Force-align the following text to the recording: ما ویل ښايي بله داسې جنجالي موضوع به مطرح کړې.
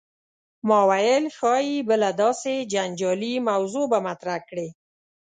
ما 0.67 0.79
ویل 0.89 1.25
ښايي 1.37 1.77
بله 1.89 2.09
داسې 2.21 2.53
جنجالي 2.73 3.33
موضوع 3.49 3.85
به 3.91 3.99
مطرح 4.07 4.37
کړې. 4.49 4.67